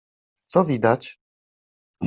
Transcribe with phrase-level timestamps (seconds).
[0.47, 1.19] Co widać?